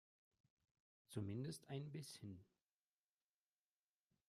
Zumindest 1.09 1.69
ein 1.69 1.91
bisschen. 1.91 2.43